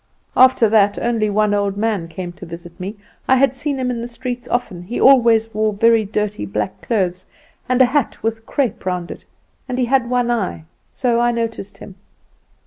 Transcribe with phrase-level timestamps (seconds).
[0.35, 2.95] After that only one old man came to visit me.
[3.27, 7.27] I had seen him in the streets often; he always wore very dirty black clothes,
[7.69, 9.23] and a hat with crepe round it,
[9.69, 11.93] and he had one eye, so I noticed him.